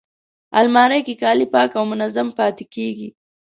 الماري 0.59 0.99
کې 1.07 1.13
کالي 1.23 1.45
پاک 1.53 1.71
او 1.79 1.83
منظم 1.91 2.27
پاتې 2.39 2.63
کېږي 2.73 3.09